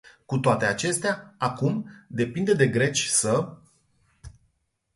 Cu 0.25 0.37
toate 0.37 0.65
acestea, 0.65 1.35
acum, 1.37 1.89
depinde 2.07 2.53
de 2.53 2.67
greci 2.67 3.05
să... 3.07 3.57